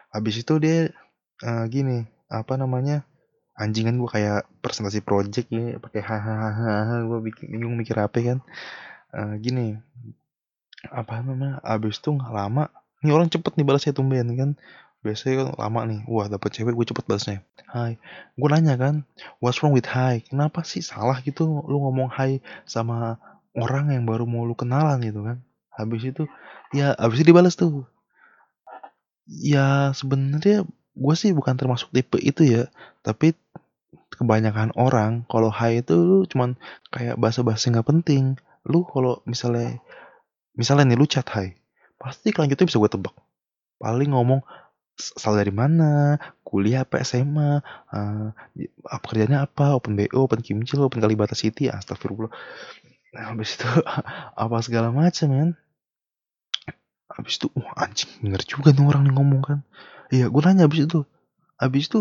Habis 0.08 0.40
itu 0.40 0.56
dia 0.56 0.88
eh, 1.44 1.64
gini 1.68 2.08
apa 2.32 2.56
namanya 2.56 3.04
anjingan 3.52 4.00
gue 4.00 4.08
kayak 4.08 4.48
presentasi 4.64 5.04
project 5.04 5.52
ya 5.52 5.76
pakai 5.76 6.00
hahaha 6.00 7.04
gue 7.04 7.18
bingung 7.52 7.76
mikir 7.76 8.00
apa 8.00 8.16
kan. 8.16 8.38
Eh, 9.12 9.34
gini 9.44 9.76
apa 10.88 11.20
namanya 11.20 11.60
abis 11.66 11.98
itu 11.98 12.14
nggak 12.14 12.32
lama 12.32 12.70
ini 13.02 13.10
orang 13.10 13.28
cepet 13.30 13.58
nih 13.58 13.66
balasnya 13.66 13.92
tumben 13.96 14.28
kan 14.38 14.50
biasanya 15.06 15.34
kan 15.40 15.48
lama 15.62 15.80
nih 15.90 16.00
wah 16.14 16.26
dapet 16.32 16.50
cewek 16.56 16.74
gue 16.78 16.86
cepet 16.90 17.04
balasnya. 17.08 17.38
Hai 17.74 17.92
gue 18.38 18.48
nanya 18.52 18.74
kan 18.82 18.94
what's 19.42 19.58
wrong 19.62 19.74
with 19.76 19.88
hi? 19.88 20.14
Kenapa 20.28 20.60
sih 20.66 20.82
salah 20.90 21.18
gitu 21.26 21.42
lu 21.70 21.76
ngomong 21.84 22.08
hai 22.18 22.42
sama 22.74 23.16
orang 23.56 23.94
yang 23.94 24.04
baru 24.10 24.24
mau 24.28 24.42
lu 24.48 24.54
kenalan 24.58 24.98
gitu 25.08 25.20
kan. 25.28 25.36
Habis 25.78 26.02
itu 26.10 26.22
ya 26.78 26.92
habis 27.02 27.22
itu 27.22 27.30
dibalas 27.30 27.54
tuh. 27.60 27.86
Ya 29.26 29.90
sebenarnya 29.94 30.62
gue 30.96 31.14
sih 31.18 31.30
bukan 31.34 31.54
termasuk 31.60 31.92
tipe 31.92 32.16
itu 32.22 32.42
ya 32.46 32.62
tapi 33.06 33.34
kebanyakan 34.16 34.72
orang 34.78 35.12
kalau 35.30 35.50
hai 35.52 35.82
itu 35.84 35.94
lu 35.94 36.18
cuman 36.30 36.56
kayak 36.94 37.16
bahasa-bahasa 37.20 37.70
nggak 37.72 37.88
penting. 37.90 38.24
Lu 38.66 38.86
kalau 38.88 39.20
misalnya 39.28 39.78
misalnya 40.56 40.94
nih 40.94 40.98
lu 41.00 41.06
chat 41.08 41.26
hai 41.36 41.54
pasti 42.02 42.30
kelanjutnya 42.34 42.66
bisa 42.68 42.78
gue 42.82 42.90
tebak. 42.92 43.14
Paling 43.82 44.10
ngomong 44.14 44.40
"S- 44.44 44.65
asal 45.18 45.34
dari 45.40 45.52
mana? 45.62 46.16
Kuliah 46.46 46.86
apa 46.86 46.96
SMA 47.02 47.60
eh, 47.96 48.26
di- 48.58 48.70
apa 48.96 49.04
kerjanya 49.10 49.38
apa? 49.46 49.76
Open 49.76 49.92
BO 49.98 50.24
open 50.26 50.40
kimcil 50.46 50.80
open 50.86 51.00
kalibata 51.04 51.34
city 51.38 51.68
astagfirullah. 51.72 52.32
Nah, 53.14 53.24
habis 53.32 53.56
itu 53.58 53.66
apa 54.44 54.56
segala 54.66 54.88
macam 54.94 55.28
kan 55.38 55.50
habis 57.16 57.34
itu 57.38 57.46
wah 57.58 57.74
anjing 57.84 58.10
bener 58.22 58.42
juga 58.52 58.68
nih 58.74 58.84
orang 58.90 59.02
nih 59.06 59.14
ngomong 59.16 59.42
kan. 59.48 59.58
Iya 60.14 60.26
gue 60.32 60.40
nanya 60.44 60.62
habis 60.66 60.80
itu 60.86 61.00
habis 61.62 61.84
itu 61.90 62.00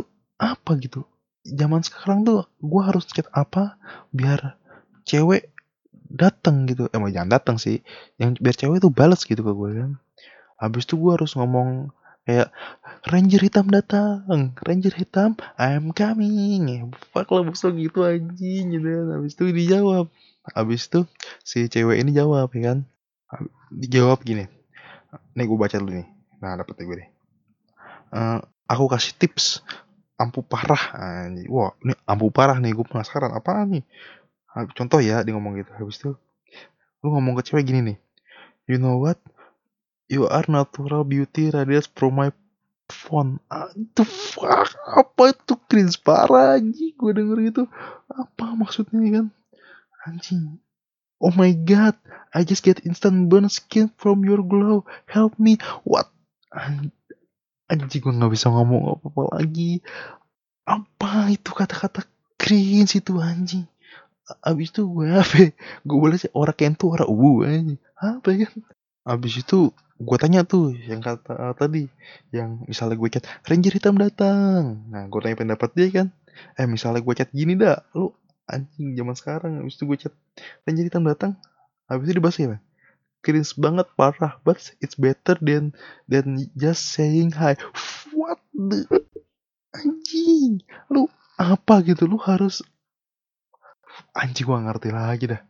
apa 0.51 0.71
gitu? 0.83 1.01
Zaman 1.45 1.81
sekarang 1.87 2.19
tuh 2.27 2.39
gue 2.71 2.81
harus 2.87 3.05
chat 3.09 3.27
apa 3.33 3.77
biar 4.19 4.57
cewek 5.09 5.43
datang 6.11 6.65
gitu. 6.71 6.89
Emang 6.95 7.11
jangan 7.15 7.31
datang 7.37 7.57
sih 7.65 7.77
yang 8.21 8.35
biar 8.43 8.55
cewek 8.57 8.79
tuh 8.85 8.91
balas 8.93 9.21
gitu 9.29 9.41
ke 9.47 9.53
gue 9.59 9.71
kan. 9.81 9.91
Habis 10.61 10.83
itu 10.89 10.95
gue 11.01 11.11
harus 11.17 11.31
ngomong 11.39 11.91
kayak 12.25 12.49
ranger 13.05 13.37
hitam 13.37 13.69
datang 13.69 14.25
ranger 14.65 14.93
hitam 14.97 15.37
I'm 15.61 15.93
coming. 15.93 16.65
Ya 16.65 16.81
fuck 17.13 17.29
lah 17.29 17.45
lo 17.45 17.53
gitu 17.53 18.01
anjing 18.01 18.73
gitu 18.73 18.87
kan. 18.89 19.05
Habis 19.21 19.37
itu 19.37 19.43
dijawab. 19.53 20.09
Habis 20.57 20.89
itu 20.89 21.05
si 21.45 21.69
cewek 21.69 22.01
ini 22.01 22.11
jawab 22.17 22.49
ya 22.57 22.73
kan. 22.73 22.89
Dijawab 23.69 24.25
gini. 24.25 24.49
Nih 25.37 25.45
gue 25.45 25.57
baca 25.57 25.77
dulu 25.77 26.01
nih. 26.01 26.07
Nah 26.41 26.57
dapet 26.57 26.81
gue 26.81 26.97
deh. 26.97 27.09
Eh, 28.13 28.39
aku 28.65 28.85
kasih 28.89 29.13
tips. 29.21 29.61
Ampuh 30.17 30.41
parah. 30.41 30.97
Anjing. 30.97 31.45
Wah 31.49 31.77
ini 31.85 31.93
ampuh 32.09 32.33
parah 32.33 32.57
nih 32.57 32.73
gue 32.73 32.85
penasaran 32.89 33.37
apaan 33.37 33.79
nih? 33.79 33.85
Contoh 34.73 34.97
ya 34.97 35.21
dia 35.21 35.33
ngomong 35.37 35.61
gitu. 35.61 35.71
Habis 35.77 36.01
itu 36.01 36.11
lu 37.05 37.13
ngomong 37.13 37.37
ke 37.37 37.53
cewek 37.53 37.69
gini 37.69 37.93
nih. 37.93 37.97
You 38.65 38.81
know 38.81 38.97
what 38.97 39.21
you 40.07 40.29
are 40.29 40.45
natural 40.47 41.03
beauty 41.03 41.49
radius 41.49 41.89
from 41.89 42.21
my 42.21 42.29
phone. 42.89 43.41
Aduh 43.49 44.05
fuck? 44.05 44.77
Apa 44.85 45.33
itu 45.33 45.53
cringe 45.65 45.97
parah 46.01 46.57
anjing? 46.57 46.93
Gue 46.93 47.11
denger 47.17 47.37
gitu. 47.49 47.63
Apa 48.09 48.53
maksudnya 48.53 49.01
kan? 49.21 49.25
Anjing. 50.05 50.61
Oh 51.17 51.33
my 51.33 51.51
god. 51.65 51.97
I 52.35 52.43
just 52.43 52.61
get 52.61 52.83
instant 52.85 53.31
burn 53.31 53.47
skin 53.49 53.89
from 53.97 54.21
your 54.27 54.43
glow. 54.45 54.85
Help 55.09 55.39
me. 55.41 55.57
What? 55.87 56.11
An- 56.53 56.93
anjing 57.65 58.01
gue 58.03 58.13
nggak 58.13 58.33
bisa 58.33 58.53
ngomong 58.53 58.99
apa 58.99 59.05
apa 59.09 59.21
lagi. 59.41 59.81
Apa 60.65 61.29
itu 61.33 61.49
kata-kata 61.53 62.05
cringe 62.37 63.01
itu 63.01 63.17
anjing? 63.17 63.65
Abis 64.41 64.73
itu 64.73 64.85
gue 64.85 65.09
apa? 65.09 65.53
Gue 65.81 65.97
boleh 65.97 66.17
sih 66.21 66.29
orang 66.33 66.57
kentu 66.57 66.93
orang 66.93 67.09
ubu 67.09 67.45
anjing. 67.45 67.81
Apa 67.97 68.29
ya 68.35 68.49
abis 69.05 69.45
itu 69.45 69.69
gue 69.95 70.17
tanya 70.19 70.43
tuh 70.43 70.75
yang 70.75 70.99
kata 70.99 71.31
eh, 71.31 71.53
tadi 71.55 71.83
yang 72.35 72.65
misalnya 72.67 72.99
gue 72.99 73.09
chat 73.13 73.23
ranger 73.47 73.73
hitam 73.73 73.95
datang. 73.95 74.83
Nah 74.91 75.07
gue 75.07 75.19
tanya 75.23 75.37
pendapat 75.39 75.69
dia 75.77 75.87
kan 75.93 76.07
eh 76.59 76.67
misalnya 76.67 76.99
gue 76.99 77.13
chat 77.15 77.29
gini 77.31 77.55
dah 77.55 77.79
lu 77.95 78.11
anjing 78.49 78.97
zaman 78.97 79.15
sekarang. 79.15 79.51
Abis 79.63 79.79
itu 79.79 79.83
gue 79.87 79.97
chat 80.01 80.13
ranger 80.67 80.85
hitam 80.89 81.05
datang. 81.05 81.39
Habis 81.87 82.11
itu 82.11 82.13
dibahas 82.17 82.37
ya 82.41 82.59
cringe 83.25 83.57
banget 83.57 83.89
parah 83.97 84.37
but 84.45 84.61
it's 84.77 84.93
better 84.93 85.33
than 85.41 85.73
than 86.05 86.37
just 86.53 86.93
saying 86.93 87.33
hi. 87.33 87.57
What 88.13 88.37
the 88.53 88.85
anjing 89.73 90.61
lu 90.93 91.09
apa 91.41 91.81
gitu 91.81 92.05
lu 92.05 92.21
harus 92.21 92.61
anjing 94.13 94.45
gua 94.45 94.61
ngerti 94.61 94.93
lagi 94.93 95.25
dah. 95.33 95.41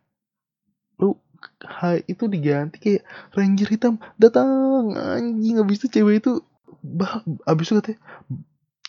Lu 1.04 1.20
hai 1.66 2.04
itu 2.06 2.30
diganti 2.30 2.78
kayak 2.78 3.02
ranger 3.34 3.70
hitam 3.70 3.94
datang 4.16 4.94
anjing 4.96 5.60
habis 5.62 5.82
itu 5.84 6.00
cewek 6.00 6.22
itu 6.24 6.44
bah 6.82 7.26
habis 7.46 7.70
itu 7.70 7.82
katanya 7.82 8.00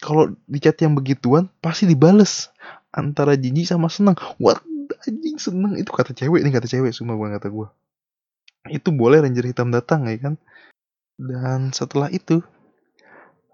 kalau 0.01 0.37
di 0.45 0.59
chat 0.61 0.77
yang 0.85 0.93
begituan 0.93 1.49
pasti 1.65 1.89
dibales 1.89 2.53
antara 2.93 3.37
jijik 3.37 3.65
sama 3.69 3.89
senang 3.89 4.17
what 4.37 4.61
anjing 5.07 5.39
seneng. 5.41 5.77
Itu 5.79 5.93
kata 5.93 6.13
cewek 6.13 6.43
nih 6.43 6.53
kata 6.53 6.69
cewek 6.69 6.93
semua 6.93 7.17
gue 7.17 7.29
kata 7.39 7.49
gue 7.49 7.69
itu 8.67 8.91
boleh 8.91 9.23
ranger 9.23 9.47
hitam 9.47 9.71
datang 9.71 10.11
ya 10.11 10.19
kan? 10.19 10.35
Dan 11.17 11.71
setelah 11.71 12.11
itu 12.11 12.43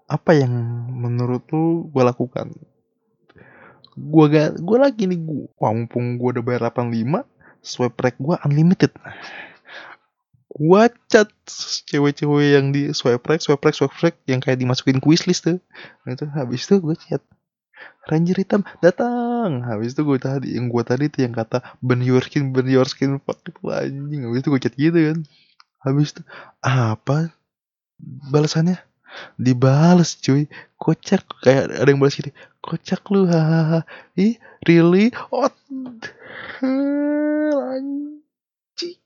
apa 0.09 0.35
yang 0.35 0.51
menurut 0.89 1.45
lu 1.53 1.87
gue 1.93 2.03
lakukan? 2.03 2.51
Gue 3.93 4.25
gak 4.25 4.57
gue 4.57 4.77
lagi 4.81 5.05
nih 5.05 5.21
gue 5.21 5.47
mumpung 5.53 6.17
gue 6.17 6.29
udah 6.37 6.43
bayar 6.43 6.73
85 6.73 7.29
swipe 7.63 7.97
rate 8.03 8.19
gue 8.19 8.35
unlimited. 8.43 8.91
Gue 10.53 10.83
chat 11.09 11.31
cewek-cewek 11.89 12.47
yang 12.53 12.69
di 12.69 12.93
swipe 12.93 13.25
right 13.25 13.41
swipe 13.41 13.65
swipe 13.73 14.19
yang 14.29 14.37
kayak 14.43 14.61
dimasukin 14.61 15.01
wishlist 15.01 15.49
tuh. 15.49 15.57
Nah, 16.05 16.13
itu 16.13 16.29
habis 16.29 16.67
itu 16.69 16.77
gue 16.77 16.93
chat 16.99 17.23
Ranger 18.03 18.35
hitam 18.35 18.61
datang. 18.83 19.63
Habis 19.63 19.95
itu 19.95 20.03
gue 20.03 20.19
tadi 20.19 20.59
yang 20.59 20.67
gue 20.67 20.83
tadi 20.83 21.07
tuh 21.07 21.23
yang 21.23 21.33
kata 21.33 21.63
burn 21.79 22.03
your 22.03 22.19
skin 22.19 22.51
burn 22.51 22.67
your 22.67 22.85
skin 22.85 23.17
fuck 23.23 23.39
itu 23.47 23.63
anjing. 23.71 24.27
Habis 24.27 24.39
itu 24.43 24.49
gue 24.51 24.61
chat 24.61 24.75
gitu 24.75 24.99
kan. 24.99 25.19
Habis 25.87 26.19
itu 26.19 26.21
apa 26.59 27.31
balasannya? 28.27 28.77
Dibales 29.39 30.19
cuy. 30.19 30.51
Kocak 30.75 31.23
kayak 31.41 31.79
ada 31.79 31.87
yang 31.87 32.03
balas 32.03 32.19
gini 32.19 32.35
kocak 32.63 33.03
lu 33.11 33.27
hahaha. 33.27 33.83
Ih 34.15 34.39
really? 34.63 35.11
Oh 35.31 35.51
anjing. 37.73 38.97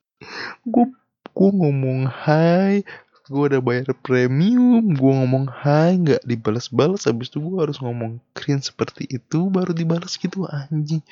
Gue 0.67 1.49
ngomong 1.53 2.09
hai 2.09 2.83
gue 3.27 3.43
udah 3.43 3.59
bayar 3.59 3.91
premium 3.99 4.95
gue 4.95 5.13
ngomong 5.19 5.51
hai 5.51 5.99
nggak 5.99 6.23
dibalas-balas 6.23 7.11
habis 7.11 7.27
itu 7.27 7.43
gue 7.43 7.59
harus 7.59 7.75
ngomong 7.83 8.23
green 8.31 8.63
seperti 8.63 9.03
itu 9.11 9.51
baru 9.51 9.75
dibalas 9.75 10.15
gitu 10.15 10.47
anjing. 10.47 11.03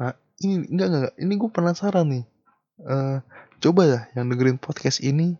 Nah 0.00 0.16
ini 0.40 0.64
enggak 0.72 0.88
enggak 0.88 1.14
ini 1.20 1.32
gue 1.36 1.50
penasaran 1.52 2.06
nih. 2.08 2.24
Uh, 2.80 3.22
coba 3.62 3.82
ya 3.86 4.00
yang 4.18 4.32
dengerin 4.32 4.58
podcast 4.58 4.98
ini 5.04 5.38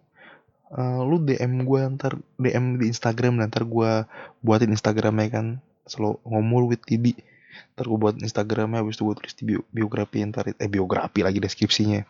uh, 0.76 1.02
lu 1.02 1.18
DM 1.24 1.66
gue 1.66 1.80
ntar 1.98 2.20
DM 2.38 2.78
di 2.78 2.92
Instagram 2.92 3.42
ntar 3.48 3.66
gue 3.66 4.06
buatin 4.44 4.70
Instagramnya 4.70 5.28
kan 5.32 5.46
selalu 5.88 6.20
ngomong 6.24 6.70
with 6.70 6.84
Tibi 6.86 7.16
ntar 7.74 7.84
gue 7.86 7.98
buat 7.98 8.16
Instagramnya 8.18 8.82
habis 8.82 8.98
itu 8.98 9.06
gue 9.06 9.16
tulis 9.18 9.34
di 9.36 9.44
bio, 9.48 9.60
biografi 9.70 10.24
ntar 10.26 10.50
eh 10.50 10.70
biografi 10.70 11.20
lagi 11.22 11.38
deskripsinya 11.38 12.02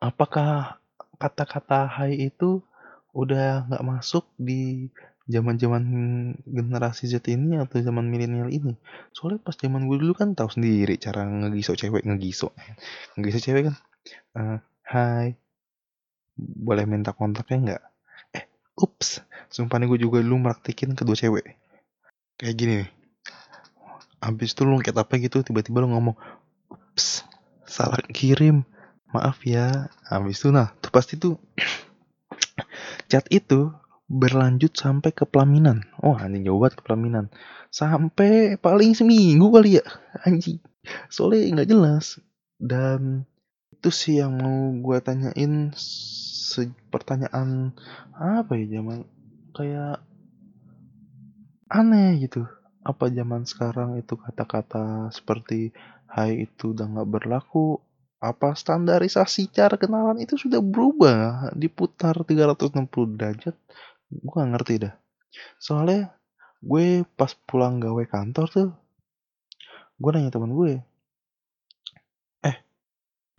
apakah 0.00 0.80
kata-kata 1.20 1.86
hai 2.00 2.32
itu 2.32 2.64
udah 3.12 3.68
nggak 3.68 3.84
masuk 3.84 4.24
di 4.40 4.88
zaman-zaman 5.30 5.84
generasi 6.42 7.06
Z 7.06 7.22
ini 7.30 7.60
atau 7.62 7.78
zaman 7.78 8.02
milenial 8.10 8.50
ini. 8.50 8.74
Soalnya 9.14 9.38
pas 9.46 9.54
zaman 9.54 9.86
gue 9.86 9.96
dulu 10.02 10.12
kan 10.16 10.34
tahu 10.34 10.50
sendiri 10.50 10.98
cara 10.98 11.22
ngegiso 11.22 11.78
cewek 11.78 12.02
ngegiso. 12.02 12.50
Ngegiso 13.14 13.38
cewek 13.38 13.70
kan 13.70 13.76
uh, 14.34 14.58
hai 14.90 15.38
boleh 16.40 16.84
minta 16.88 17.14
kontaknya 17.14 17.56
nggak? 17.62 17.82
Eh, 18.34 18.44
ups, 18.80 19.22
sumpah 19.52 19.78
nih 19.78 19.86
gue 19.86 19.98
juga 20.08 20.18
dulu 20.24 20.50
meraktikin 20.50 20.98
kedua 20.98 21.14
cewek. 21.14 21.46
Kayak 22.40 22.56
gini 22.58 22.72
nih. 22.82 22.90
Abis 24.20 24.52
itu 24.52 24.68
lu 24.68 24.76
kayak 24.84 25.08
apa 25.08 25.16
gitu, 25.16 25.40
tiba-tiba 25.40 25.80
lu 25.80 25.96
ngomong, 25.96 26.16
ups, 26.68 27.24
salah 27.64 28.00
kirim. 28.12 28.68
Maaf 29.10 29.42
ya. 29.42 29.90
Habis 30.06 30.38
itu 30.38 30.54
nah 30.54 30.70
tuh 30.78 30.90
pasti 30.94 31.18
tuh 31.18 31.34
chat 33.10 33.26
itu 33.32 33.74
berlanjut 34.10 34.74
sampai 34.74 35.10
ke 35.10 35.26
pelaminan. 35.26 35.86
Oh 36.02 36.14
anjing 36.14 36.46
jauh 36.46 36.62
banget 36.62 36.78
ke 36.78 36.82
pelaminan. 36.86 37.26
Sampai 37.70 38.54
paling 38.58 38.94
seminggu 38.94 39.50
kali 39.50 39.82
ya 39.82 39.84
anjing. 40.26 40.62
Soalnya 41.10 41.62
nggak 41.62 41.70
jelas. 41.70 42.22
Dan 42.58 43.26
itu 43.74 43.90
sih 43.90 44.20
yang 44.20 44.38
mau 44.38 44.70
gue 44.76 44.98
tanyain 45.02 45.72
pertanyaan 46.90 47.70
apa 48.18 48.52
ya 48.58 48.66
zaman 48.82 49.06
kayak 49.54 50.02
aneh 51.70 52.18
gitu 52.18 52.50
apa 52.90 53.06
zaman 53.08 53.42
sekarang 53.46 53.96
itu 54.02 54.14
kata-kata 54.18 55.08
seperti 55.14 55.70
hai 56.10 56.44
itu 56.50 56.74
udah 56.74 56.86
nggak 56.90 57.08
berlaku 57.08 57.78
apa 58.20 58.52
standarisasi 58.52 59.48
cara 59.48 59.80
kenalan 59.80 60.20
itu 60.20 60.36
sudah 60.36 60.60
berubah 60.60 61.48
diputar 61.56 62.12
360 62.20 63.16
derajat? 63.16 63.56
Gue 64.12 64.34
gak 64.36 64.50
ngerti 64.52 64.74
dah. 64.84 64.94
Soalnya 65.56 66.12
gue 66.60 67.08
pas 67.16 67.32
pulang 67.48 67.80
gawe 67.80 68.04
kantor 68.04 68.46
tuh 68.52 68.68
gue 70.00 70.10
nanya 70.12 70.32
teman 70.32 70.52
gue 70.52 70.80
eh 72.44 72.56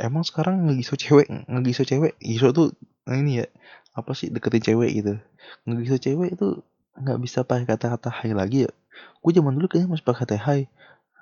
emang 0.01 0.25
sekarang 0.25 0.65
ngegiso 0.65 0.97
cewek 0.97 1.29
ngegiso 1.45 1.85
cewek? 1.85 2.17
Giso 2.17 2.49
tuh 2.49 2.73
nah 3.05 3.17
ini 3.17 3.45
ya 3.45 3.47
apa 3.93 4.17
sih 4.17 4.33
deketin 4.33 4.65
cewek 4.73 4.89
gitu. 4.97 5.13
Ngegiso 5.69 6.01
cewek 6.01 6.33
itu 6.41 6.65
nggak 6.97 7.19
bisa 7.21 7.45
pakai 7.45 7.69
kata-kata 7.69 8.09
hai 8.09 8.33
lagi 8.33 8.65
ya 8.65 8.71
gue 9.21 9.31
zaman 9.31 9.53
dulu 9.53 9.67
kayaknya 9.69 9.93
masih 9.93 10.05
pakai 10.05 10.19
kata 10.25 10.35
hai. 10.41 10.61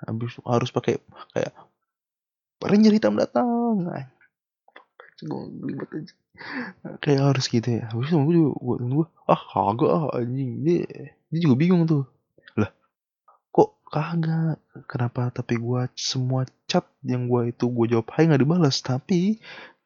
Habis 0.00 0.40
harus 0.44 0.70
pakai 0.72 0.96
kayak 1.36 1.52
Ranger 2.60 2.92
hitam 2.92 3.16
datang. 3.16 3.88
Belibet 5.24 5.88
aja. 5.92 6.14
Kayak 7.04 7.22
harus 7.32 7.44
gitu 7.48 7.68
ya. 7.68 7.88
Habis 7.92 8.08
itu 8.08 8.16
gue 8.16 8.34
juga 8.36 8.50
gue 8.56 8.76
gue 8.84 9.06
ah 9.28 9.40
kagak 9.40 9.90
ah 9.92 10.04
anjing. 10.16 10.64
Dia 10.64 10.84
dia 11.28 11.40
juga 11.40 11.56
bingung 11.56 11.84
tuh. 11.84 12.04
Lah 12.56 12.72
kok 13.52 13.80
kagak? 13.88 14.60
Kenapa 14.88 15.28
tapi 15.32 15.60
gue 15.60 15.80
semua 15.96 16.48
chat 16.64 16.84
yang 17.04 17.28
gue 17.28 17.52
itu 17.52 17.64
gue 17.68 17.86
jawab 17.92 18.08
hai 18.16 18.28
nggak 18.28 18.40
dibalas. 18.40 18.80
Tapi 18.80 19.40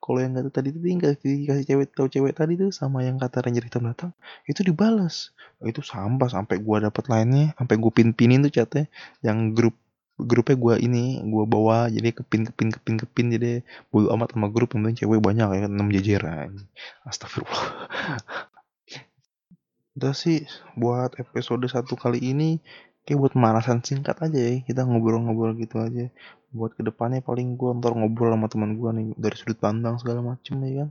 kalau 0.05 0.21
yang 0.21 0.37
tadi 0.53 0.69
itu 0.69 0.85
tinggal 0.85 1.17
kasih 1.17 1.65
cewek 1.65 1.97
tahu 1.97 2.13
cewek 2.13 2.37
tadi 2.37 2.61
tuh 2.61 2.69
sama 2.69 3.01
yang 3.01 3.17
kata 3.17 3.41
ranger 3.41 3.65
hitam 3.65 3.89
datang 3.89 4.13
itu 4.45 4.61
dibalas 4.61 5.33
itu 5.65 5.81
sampah 5.81 6.29
sampai 6.29 6.61
gue 6.61 6.77
dapet 6.85 7.09
lainnya 7.09 7.57
sampai 7.57 7.81
gue 7.81 7.89
pin 7.89 8.13
pinin 8.13 8.45
tuh 8.45 8.53
chatnya. 8.53 8.85
Yang 9.25 9.39
grup 9.57 9.75
grupnya 10.21 10.61
gue 10.61 10.75
ini 10.85 11.25
gue 11.25 11.45
bawa 11.49 11.89
jadi 11.89 12.13
kepin 12.13 12.53
kepin 12.53 12.69
kepin 12.71 12.97
kepin 13.01 13.27
jadi 13.35 13.53
bulu 13.89 14.13
amat 14.13 14.37
sama 14.37 14.53
grup 14.53 14.77
yang 14.77 14.93
cewek 14.93 15.25
banyak 15.25 15.49
ya 15.57 15.67
enam 15.73 15.89
jajaran 15.89 16.69
astagfirullah. 17.09 17.89
Udah 19.97 20.13
sih 20.13 20.45
buat 20.77 21.17
episode 21.17 21.65
satu 21.71 21.97
kali 21.97 22.21
ini 22.21 22.61
kayak 23.05 23.19
buat 23.21 23.33
pemanasan 23.37 23.85
singkat 23.85 24.17
aja 24.25 24.39
ya 24.41 24.65
kita 24.65 24.85
ngobrol-ngobrol 24.89 25.53
gitu 25.61 25.81
aja. 25.81 26.09
Buat 26.51 26.77
ke 26.77 26.83
depannya 26.83 27.21
paling 27.21 27.61
gue 27.61 27.71
ntar 27.79 27.93
ngobrol 27.93 28.33
sama 28.33 28.49
teman 28.49 28.81
gue 28.81 28.91
nih 28.97 29.07
dari 29.21 29.37
sudut 29.37 29.61
pandang 29.61 30.01
segala 30.01 30.25
macem 30.25 30.57
ya 30.65 30.85
kan. 30.85 30.89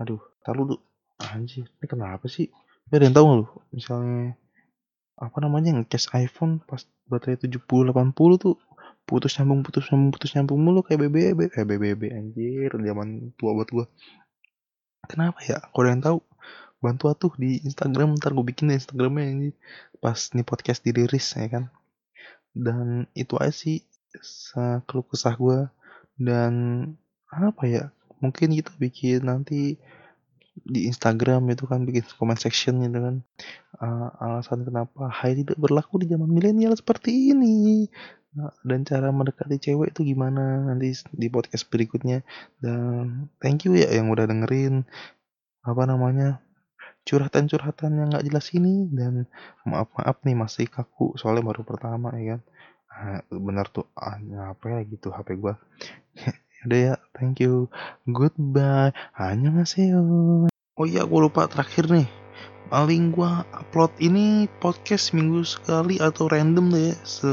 Aduh 0.00 0.20
taruh 0.40 0.64
tuh 0.76 0.80
anjir 1.20 1.68
ini 1.68 1.86
kenapa 1.86 2.24
sih? 2.26 2.48
Ada 2.88 3.04
yang 3.04 3.16
tahu 3.16 3.26
lu? 3.44 3.46
Misalnya 3.74 4.36
apa 5.16 5.36
namanya 5.40 5.76
ngecas 5.76 6.12
iPhone 6.16 6.60
pas 6.64 6.84
baterai 7.08 7.40
70 7.40 7.64
80 7.64 8.36
tuh 8.36 8.60
putus 9.08 9.38
nyambung 9.38 9.64
putus 9.64 9.88
nyambung 9.88 10.12
putus 10.12 10.30
nyambung 10.36 10.60
mulu 10.60 10.80
kayak 10.84 11.08
BBB 11.08 11.40
kayak 11.48 11.66
BBB 11.70 12.02
anjir 12.12 12.70
zaman 12.74 13.32
tua 13.38 13.54
buat 13.56 13.68
gua. 13.70 13.86
Kenapa 15.06 15.38
ya? 15.46 15.62
Kalau 15.70 15.86
yang 15.86 16.02
tahu 16.02 16.18
bantu 16.82 17.08
atuh 17.08 17.32
di 17.40 17.60
Instagram 17.64 18.20
ntar 18.20 18.36
gue 18.36 18.46
bikin 18.46 18.72
Instagramnya 18.72 19.26
ini. 19.32 19.48
Pas 19.98 20.18
nih 20.32 20.46
podcast 20.46 20.84
dirilis 20.84 21.26
ya 21.34 21.46
kan. 21.48 21.64
Dan 22.56 23.08
itu 23.12 23.36
aja 23.36 23.52
sih 23.52 23.84
keluh 24.88 25.04
kesah 25.04 25.36
gue 25.36 25.68
dan 26.16 26.54
apa 27.28 27.68
ya 27.68 27.84
mungkin 28.24 28.56
kita 28.56 28.72
bikin 28.80 29.28
nanti 29.28 29.76
di 30.56 30.88
Instagram 30.88 31.52
itu 31.52 31.68
kan 31.68 31.84
bikin 31.84 32.08
comment 32.16 32.40
section 32.40 32.80
gitu 32.80 32.96
kan. 32.96 33.16
Uh, 33.76 34.08
alasan 34.24 34.64
kenapa 34.64 35.12
high 35.12 35.36
tidak 35.36 35.60
berlaku 35.60 36.00
di 36.00 36.08
zaman 36.08 36.32
milenial 36.32 36.72
seperti 36.72 37.36
ini. 37.36 37.84
Nah, 38.36 38.52
dan 38.64 38.84
cara 38.84 39.12
mendekati 39.12 39.60
cewek 39.60 39.92
itu 39.92 40.16
gimana 40.16 40.64
nanti 40.64 40.96
di 41.12 41.28
podcast 41.28 41.68
berikutnya. 41.68 42.24
Dan 42.60 43.28
thank 43.36 43.68
you 43.68 43.76
ya 43.76 43.92
yang 43.92 44.08
udah 44.08 44.24
dengerin 44.24 44.88
apa 45.60 45.82
namanya 45.84 46.40
curhatan-curhatan 47.06 48.02
yang 48.02 48.08
nggak 48.10 48.26
jelas 48.26 48.50
ini 48.52 48.90
dan 48.90 49.30
maaf 49.62 49.88
maaf 49.94 50.18
nih 50.26 50.34
masih 50.34 50.66
kaku 50.66 51.14
soalnya 51.14 51.46
baru 51.46 51.62
pertama 51.62 52.10
ya 52.18 52.36
kan 52.36 52.40
benar 53.30 53.70
tuh 53.70 53.86
ah, 53.94 54.18
apa 54.50 54.64
ya 54.72 54.80
gitu 54.88 55.14
HP 55.14 55.38
gua 55.38 55.54
Udah 56.66 56.80
ya, 56.82 56.94
thank 57.14 57.38
you. 57.38 57.70
Goodbye. 58.10 58.90
Hanya 59.14 59.54
ngasih 59.54 60.02
Oh 60.74 60.82
iya, 60.82 61.06
gue 61.06 61.20
lupa 61.22 61.46
terakhir 61.46 61.86
nih. 61.86 62.10
Paling 62.74 63.14
gue 63.14 63.32
upload 63.54 63.94
ini 64.02 64.50
podcast 64.58 65.14
minggu 65.14 65.46
sekali 65.46 66.02
atau 66.02 66.26
random 66.26 66.74
deh. 66.74 66.96
Se 67.06 67.30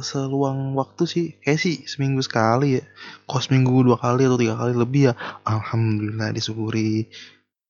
seluang 0.00 0.72
waktu 0.80 1.04
sih 1.04 1.26
kayak 1.44 1.60
sih 1.60 1.84
seminggu 1.84 2.24
sekali 2.24 2.80
ya 2.80 2.82
kok 3.28 3.44
seminggu 3.44 3.84
dua 3.84 4.00
kali 4.00 4.24
atau 4.24 4.40
tiga 4.40 4.56
kali 4.56 4.72
lebih 4.72 5.12
ya 5.12 5.14
alhamdulillah 5.44 6.32
disyukuri 6.32 7.12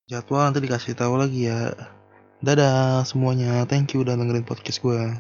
jadwal 0.09 0.49
nanti 0.49 0.65
dikasih 0.65 0.97
tahu 0.97 1.21
lagi 1.21 1.53
ya. 1.53 1.77
Dadah 2.41 3.05
semuanya. 3.05 3.69
Thank 3.69 3.93
you 3.93 4.09
udah 4.09 4.17
dengerin 4.17 4.49
podcast 4.49 4.81
gue 4.81 5.13